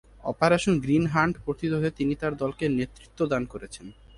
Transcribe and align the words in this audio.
Operation 0.23 0.73
Green 0.79 1.03
Hunt 1.07 1.35
প্রতিরোধে 1.45 1.89
তিনি 1.91 2.13
তার 2.15 2.33
দলকে 2.37 2.65
নেতৃত্ব 2.69 3.19
দান 3.25 3.43
করছেন। 3.45 3.85